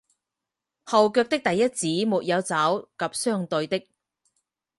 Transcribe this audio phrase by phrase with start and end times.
[0.83, 3.87] 后脚的第一趾没有爪及相对的。